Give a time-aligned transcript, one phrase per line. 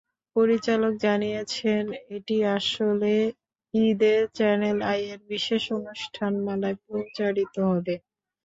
[0.35, 1.83] পরিচালক জানিয়েছেন,
[2.15, 3.13] এটি আসছে
[3.73, 7.95] ঈদে চ্যানেল আইয়ের বিশেষ অনুষ্ঠানমালায় প্রচারিত হবে।